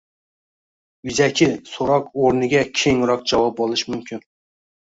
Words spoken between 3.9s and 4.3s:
mumkin